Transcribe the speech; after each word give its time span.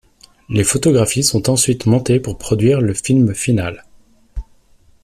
Les 0.49 0.63
photographies 0.63 1.23
sont 1.23 1.51
ensuite 1.51 1.85
montées 1.85 2.19
pour 2.19 2.39
produire 2.39 2.81
le 2.81 2.95
film 2.95 3.35
final. 3.35 3.85